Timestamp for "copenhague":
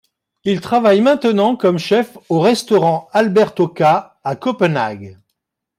4.35-5.19